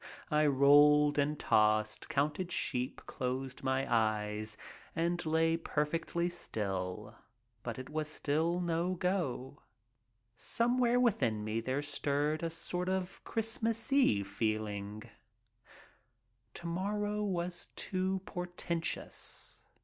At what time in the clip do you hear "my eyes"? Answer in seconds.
3.61-4.57